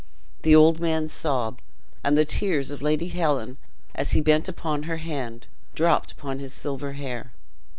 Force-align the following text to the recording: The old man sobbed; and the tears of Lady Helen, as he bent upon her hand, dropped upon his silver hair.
The 0.41 0.55
old 0.55 0.79
man 0.79 1.09
sobbed; 1.09 1.61
and 2.03 2.17
the 2.17 2.25
tears 2.25 2.71
of 2.71 2.81
Lady 2.81 3.09
Helen, 3.09 3.57
as 3.93 4.13
he 4.13 4.19
bent 4.21 4.49
upon 4.49 4.81
her 4.89 4.97
hand, 4.97 5.45
dropped 5.75 6.11
upon 6.11 6.39
his 6.39 6.53
silver 6.55 6.93
hair. 6.93 7.33